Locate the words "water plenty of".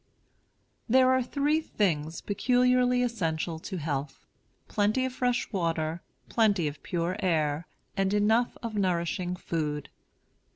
5.53-6.81